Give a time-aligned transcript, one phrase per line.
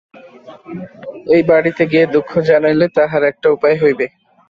[1.33, 4.05] এই বাড়িতে গিয়া দুঃখ জানাইলে তাহার একটা উপায় হইবে।